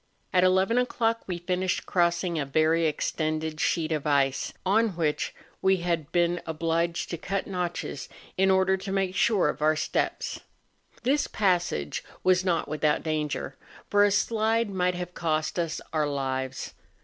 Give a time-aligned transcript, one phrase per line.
[0.33, 5.77] At eleven o'clock we finished crossing a very extended sheet of ice on which we
[5.77, 10.39] had been obliged to cut notches in order to make sure of our steps.
[11.03, 11.03] CHIMBORAZO.
[11.03, 13.55] 295 This passage was not without danger,
[13.91, 16.73] for a slide might have cost us our lives.